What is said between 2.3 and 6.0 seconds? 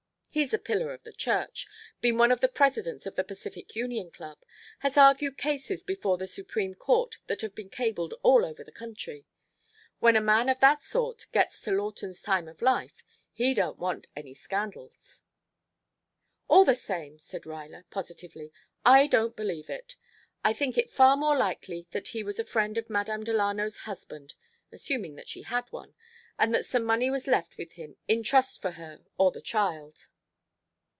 of the Presidents of the Pacific Union Club, has argued cases